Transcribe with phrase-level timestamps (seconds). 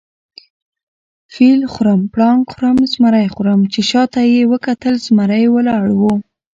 [1.33, 3.59] فیل خورم، پړانګ خورم، زمرى خورم.
[3.73, 6.13] چې شاته یې وکتل زمرى ولاړ وو